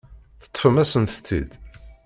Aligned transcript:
Teṭṭfem-asent-tt-id. 0.41 1.49